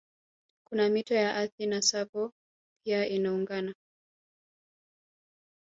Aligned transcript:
Kuna 0.69 0.89
mito 0.89 1.13
ya 1.15 1.35
Athi 1.35 1.65
na 1.65 1.79
Tsavo 1.79 2.31
pia 2.85 3.05
inaungana 3.09 3.73